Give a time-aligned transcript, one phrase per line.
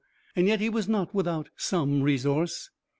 [0.35, 2.71] And yet he was not without some resource.